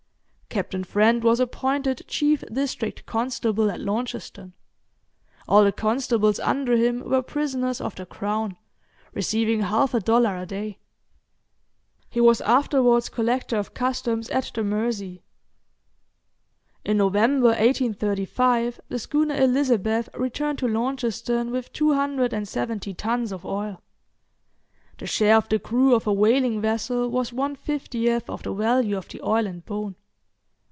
[0.51, 4.51] Captain Friend was appointed chief District Constable at Launceston;
[5.47, 8.57] all the constables under him were prisoners of the Crown,
[9.13, 10.77] receiving half a dollar a day.
[12.09, 15.23] He was afterwards Collector of Customs at the Mersey.
[16.83, 23.81] In November, 1835 the schooner 'Elizabeth' returned to Launceston with 270 tuns of oil.
[24.97, 28.97] The share of the crew of a whaling vessel was one fiftieth of the value
[28.97, 29.95] of the oil and bone.